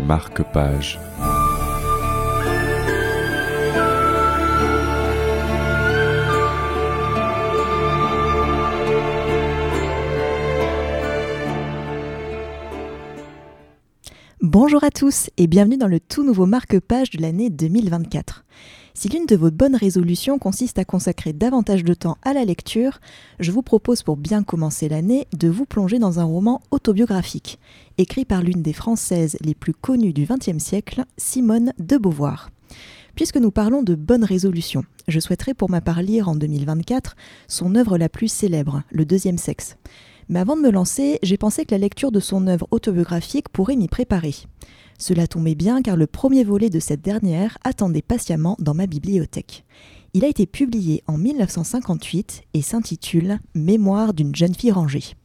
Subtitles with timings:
[0.00, 0.98] marque-page.
[14.52, 18.44] Bonjour à tous et bienvenue dans le tout nouveau marque-page de l'année 2024.
[18.94, 22.98] Si l'une de vos bonnes résolutions consiste à consacrer davantage de temps à la lecture,
[23.38, 27.60] je vous propose pour bien commencer l'année de vous plonger dans un roman autobiographique,
[27.96, 32.50] écrit par l'une des Françaises les plus connues du XXe siècle, Simone de Beauvoir.
[33.14, 37.14] Puisque nous parlons de bonnes résolutions, je souhaiterais pour ma part lire en 2024
[37.46, 39.76] son œuvre la plus célèbre, Le deuxième sexe.
[40.30, 43.74] Mais avant de me lancer, j'ai pensé que la lecture de son œuvre autobiographique pourrait
[43.74, 44.32] m'y préparer.
[44.96, 49.64] Cela tombait bien car le premier volet de cette dernière attendait patiemment dans ma bibliothèque.
[50.14, 55.16] Il a été publié en 1958 et s'intitule Mémoire d'une jeune fille rangée.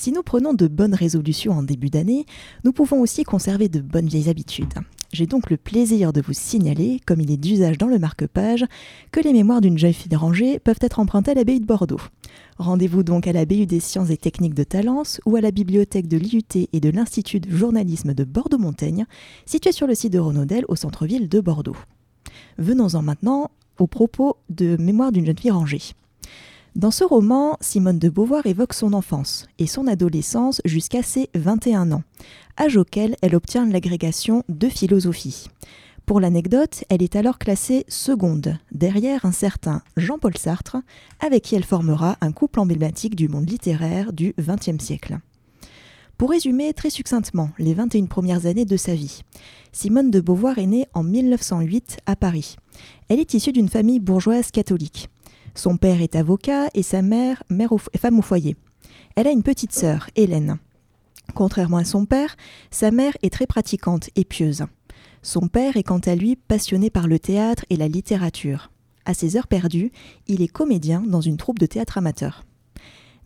[0.00, 2.24] Si nous prenons de bonnes résolutions en début d'année,
[2.64, 4.72] nous pouvons aussi conserver de bonnes vieilles habitudes.
[5.12, 8.64] J'ai donc le plaisir de vous signaler, comme il est d'usage dans le marque-page,
[9.12, 12.00] que les mémoires d'une jeune fille rangée peuvent être empruntées à l'abbaye de Bordeaux.
[12.56, 16.08] Rendez-vous donc à la BU des sciences et techniques de Talence ou à la bibliothèque
[16.08, 19.04] de l'IUT et de l'Institut de journalisme de Bordeaux-Montaigne,
[19.44, 21.76] située sur le site de Renaudel au centre-ville de Bordeaux.
[22.56, 25.82] Venons-en maintenant au propos de Mémoire d'une jeune fille rangée.
[26.76, 31.90] Dans ce roman, Simone de Beauvoir évoque son enfance et son adolescence jusqu'à ses 21
[31.90, 32.04] ans,
[32.60, 35.48] âge auquel elle obtient l'agrégation de philosophie.
[36.06, 40.76] Pour l'anecdote, elle est alors classée seconde, derrière un certain Jean-Paul Sartre,
[41.18, 45.18] avec qui elle formera un couple emblématique du monde littéraire du XXe siècle.
[46.18, 49.22] Pour résumer très succinctement les 21 premières années de sa vie,
[49.72, 52.56] Simone de Beauvoir est née en 1908 à Paris.
[53.08, 55.08] Elle est issue d'une famille bourgeoise catholique.
[55.54, 58.56] Son père est avocat et sa mère, mère femme au foyer.
[59.16, 60.58] Elle a une petite sœur, Hélène.
[61.34, 62.36] Contrairement à son père,
[62.70, 64.64] sa mère est très pratiquante et pieuse.
[65.22, 68.70] Son père est quant à lui passionné par le théâtre et la littérature.
[69.04, 69.92] À ses heures perdues,
[70.28, 72.44] il est comédien dans une troupe de théâtre amateur.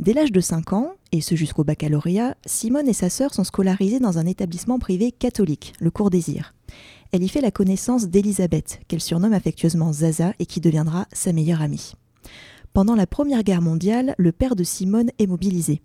[0.00, 4.00] Dès l'âge de 5 ans, et ce jusqu'au baccalauréat, Simone et sa sœur sont scolarisées
[4.00, 6.54] dans un établissement privé catholique, le Cours Désir.
[7.12, 11.62] Elle y fait la connaissance d'Elisabeth, qu'elle surnomme affectueusement Zaza et qui deviendra sa meilleure
[11.62, 11.92] amie.
[12.74, 15.80] Pendant la Première Guerre mondiale, le père de Simone est mobilisé.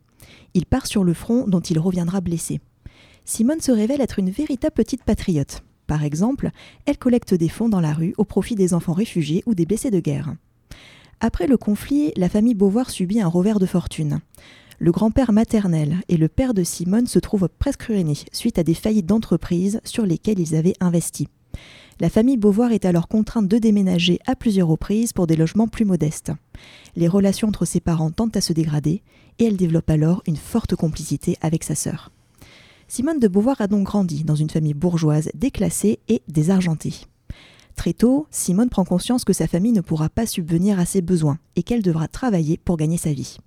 [0.56, 2.62] Il part sur le front dont il reviendra blessé.
[3.26, 5.62] Simone se révèle être une véritable petite patriote.
[5.86, 6.50] Par exemple,
[6.88, 9.92] elle collecte des fonds dans la rue au profit des enfants réfugiés ou des blessés
[9.92, 10.34] de guerre.
[11.20, 14.20] Après le conflit, la famille Beauvoir subit un revers de fortune.
[14.80, 18.74] Le grand-père maternel et le père de Simone se trouvent presque ruinés suite à des
[18.74, 21.28] faillites d'entreprises sur lesquelles ils avaient investi.
[22.02, 25.84] La famille Beauvoir est alors contrainte de déménager à plusieurs reprises pour des logements plus
[25.84, 26.32] modestes.
[26.96, 29.04] Les relations entre ses parents tentent à se dégrader
[29.38, 32.10] et elle développe alors une forte complicité avec sa sœur.
[32.88, 36.96] Simone de Beauvoir a donc grandi dans une famille bourgeoise déclassée et désargentée.
[37.76, 41.38] Très tôt, Simone prend conscience que sa famille ne pourra pas subvenir à ses besoins
[41.58, 43.40] et qu'elle devra travailler pour gagner sa vie.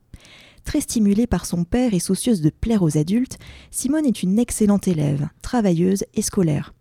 [0.64, 3.38] Très stimulée par son père et soucieuse de plaire aux adultes,
[3.70, 6.74] Simone est une excellente élève, travailleuse et scolaire.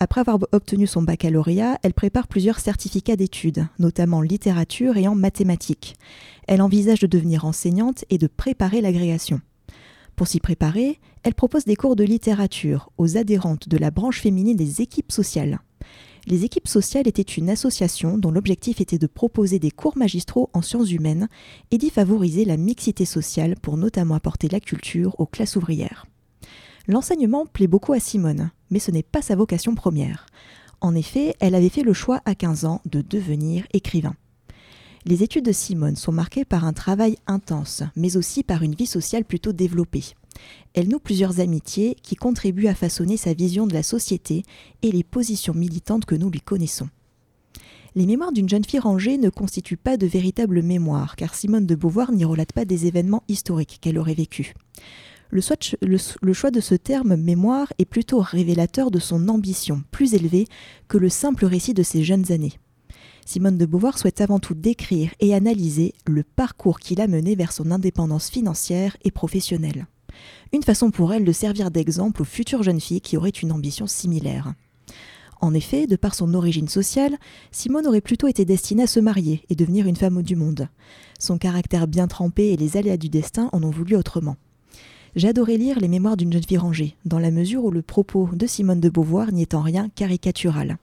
[0.00, 5.14] Après avoir obtenu son baccalauréat, elle prépare plusieurs certificats d'études, notamment en littérature et en
[5.14, 5.94] mathématiques.
[6.46, 9.40] Elle envisage de devenir enseignante et de préparer l'agrégation.
[10.16, 14.56] Pour s'y préparer, elle propose des cours de littérature aux adhérentes de la branche féminine
[14.56, 15.60] des équipes sociales.
[16.26, 20.62] Les équipes sociales étaient une association dont l'objectif était de proposer des cours magistraux en
[20.62, 21.28] sciences humaines
[21.70, 26.06] et d'y favoriser la mixité sociale pour notamment apporter la culture aux classes ouvrières.
[26.86, 30.26] L'enseignement plaît beaucoup à Simone, mais ce n'est pas sa vocation première.
[30.80, 34.16] En effet, elle avait fait le choix à 15 ans de devenir écrivain.
[35.06, 38.86] Les études de Simone sont marquées par un travail intense, mais aussi par une vie
[38.86, 40.02] sociale plutôt développée.
[40.74, 44.42] Elle noue plusieurs amitiés qui contribuent à façonner sa vision de la société
[44.82, 46.88] et les positions militantes que nous lui connaissons.
[47.94, 51.76] Les mémoires d'une jeune fille rangée ne constituent pas de véritables mémoires, car Simone de
[51.76, 54.52] Beauvoir n'y relate pas des événements historiques qu'elle aurait vécus.
[55.34, 60.46] Le, choix de ce terme mémoire est plutôt révélateur de son ambition plus élevée
[60.86, 62.52] que le simple récit de ses jeunes années.
[63.26, 67.50] Simone de Beauvoir souhaite avant tout décrire et analyser le parcours qui l'a mené vers
[67.50, 69.88] son indépendance financière et professionnelle.
[70.52, 73.88] Une façon pour elle de servir d'exemple aux futures jeunes filles qui auraient une ambition
[73.88, 74.54] similaire.
[75.40, 77.18] En effet, de par son origine sociale,
[77.50, 80.68] Simone aurait plutôt été destinée à se marier et devenir une femme du monde.
[81.18, 84.36] Son caractère bien trempé et les aléas du destin en ont voulu autrement.
[85.22, 88.46] Adoré lire Les Mémoires d'une jeune fille rangée, dans la mesure où le propos de
[88.46, 90.76] Simone de Beauvoir n'y est en rien caricatural.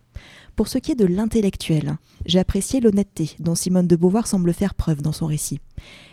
[0.56, 4.74] Pour ce qui est de l'intellectuel, j'ai apprécié l'honnêteté dont Simone de Beauvoir semble faire
[4.74, 5.60] preuve dans son récit.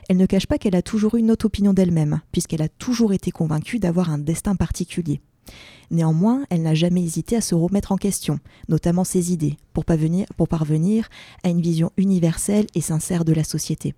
[0.08, 3.14] Elle ne cache pas qu'elle a toujours eu une autre opinion d'elle-même, puisqu'elle a toujours
[3.14, 5.20] été convaincue d'avoir un destin particulier.
[5.90, 11.08] Néanmoins, elle n'a jamais hésité à se remettre en question, notamment ses idées, pour parvenir
[11.44, 13.94] à une vision universelle et sincère de la société.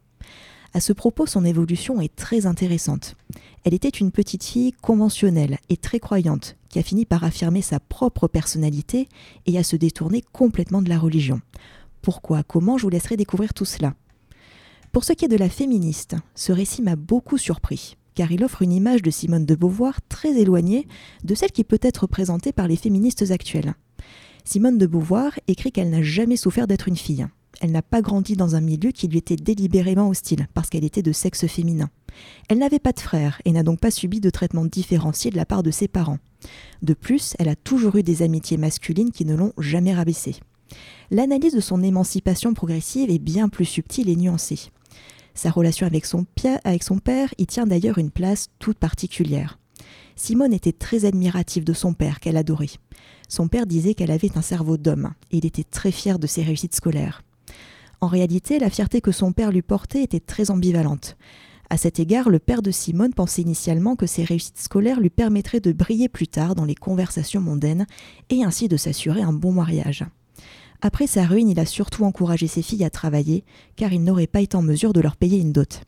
[0.72, 3.16] À ce propos, son évolution est très intéressante.
[3.64, 7.80] Elle était une petite fille conventionnelle et très croyante, qui a fini par affirmer sa
[7.80, 9.08] propre personnalité
[9.46, 11.40] et à se détourner complètement de la religion.
[12.02, 13.94] Pourquoi Comment Je vous laisserai découvrir tout cela.
[14.92, 18.62] Pour ce qui est de la féministe, ce récit m'a beaucoup surpris, car il offre
[18.62, 20.86] une image de Simone de Beauvoir très éloignée
[21.24, 23.74] de celle qui peut être présentée par les féministes actuelles.
[24.44, 27.26] Simone de Beauvoir écrit qu'elle n'a jamais souffert d'être une fille.
[27.60, 31.02] Elle n'a pas grandi dans un milieu qui lui était délibérément hostile, parce qu'elle était
[31.02, 31.90] de sexe féminin.
[32.48, 35.46] Elle n'avait pas de frère et n'a donc pas subi de traitement différencié de la
[35.46, 36.18] part de ses parents.
[36.82, 40.36] De plus, elle a toujours eu des amitiés masculines qui ne l'ont jamais rabaissée.
[41.10, 44.70] L'analyse de son émancipation progressive est bien plus subtile et nuancée.
[45.34, 46.26] Sa relation avec son,
[46.64, 49.58] avec son père y tient d'ailleurs une place toute particulière.
[50.16, 52.68] Simone était très admirative de son père qu'elle adorait.
[53.28, 56.42] Son père disait qu'elle avait un cerveau d'homme et il était très fier de ses
[56.42, 57.22] réussites scolaires.
[58.00, 61.16] En réalité, la fierté que son père lui portait était très ambivalente.
[61.68, 65.60] À cet égard, le père de Simone pensait initialement que ses réussites scolaires lui permettraient
[65.60, 67.86] de briller plus tard dans les conversations mondaines
[68.28, 70.04] et ainsi de s'assurer un bon mariage.
[70.82, 73.44] Après sa ruine, il a surtout encouragé ses filles à travailler,
[73.76, 75.82] car il n'aurait pas été en mesure de leur payer une dot.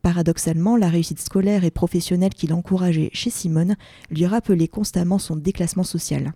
[0.00, 3.76] Paradoxalement, la réussite scolaire et professionnelle qu'il encourageait chez Simone
[4.10, 6.32] lui rappelait constamment son déclassement social.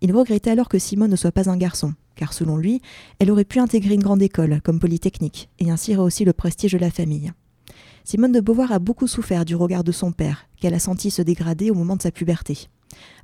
[0.00, 2.80] Il regrettait alors que Simone ne soit pas un garçon, car selon lui,
[3.18, 6.78] elle aurait pu intégrer une grande école, comme Polytechnique, et ainsi rehausser le prestige de
[6.78, 7.32] la famille.
[8.04, 11.22] Simone de Beauvoir a beaucoup souffert du regard de son père, qu'elle a senti se
[11.22, 12.68] dégrader au moment de sa puberté.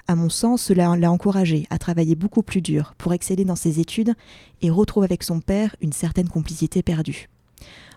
[0.07, 3.81] À mon sens, cela l'a encouragée à travailler beaucoup plus dur pour exceller dans ses
[3.81, 4.15] études
[4.63, 7.29] et retrouver avec son père une certaine complicité perdue.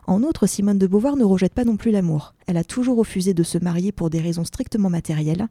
[0.08, 2.34] En outre, Simone de Beauvoir ne rejette pas non plus l'amour.
[2.48, 5.48] Elle a toujours refusé de se marier pour des raisons strictement matérielles.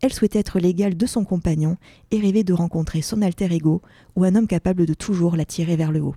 [0.00, 1.76] Elle souhaitait être l'égale de son compagnon
[2.10, 3.80] et rêvait de rencontrer son alter ego
[4.16, 6.16] ou un homme capable de toujours la tirer vers le haut.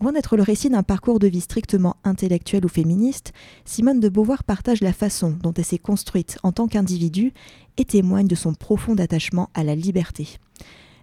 [0.00, 3.32] Loin d'être le récit d'un parcours de vie strictement intellectuel ou féministe,
[3.64, 7.32] Simone de Beauvoir partage la façon dont elle s'est construite en tant qu'individu
[7.78, 10.38] et témoigne de son profond attachement à la liberté.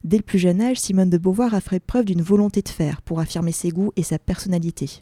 [0.04, 3.02] Dès le plus jeune âge, Simone de Beauvoir a fait preuve d'une volonté de faire
[3.02, 5.02] pour affirmer ses goûts et sa personnalité.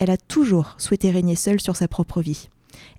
[0.00, 2.48] Elle a toujours souhaité régner seule sur sa propre vie.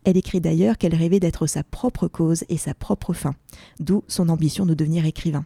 [0.04, 3.34] Elle écrit d'ailleurs qu'elle rêvait d'être sa propre cause et sa propre fin,
[3.80, 5.46] d'où son ambition de devenir écrivain.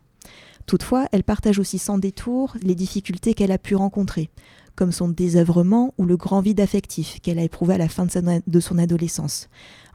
[0.66, 4.30] Toutefois, elle partage aussi sans détour les difficultés qu'elle a pu rencontrer,
[4.76, 8.60] comme son désœuvrement ou le grand vide affectif qu'elle a éprouvé à la fin de,
[8.60, 9.48] son adolescence.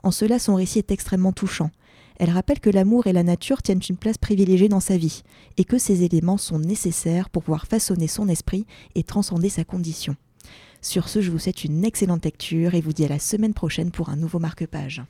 [0.03, 1.71] En cela, son récit est extrêmement touchant.
[2.17, 5.25] Elle rappelle que l'amour et la nature tiennent une place privilégiée dans sa vie,
[5.59, 8.65] et que ces éléments sont nécessaires pour pouvoir façonner son esprit
[8.95, 10.17] et transcender sa condition.
[10.83, 13.91] Sur ce, je vous souhaite une excellente lecture et vous dis à la semaine prochaine
[13.91, 15.03] pour un nouveau marque-page.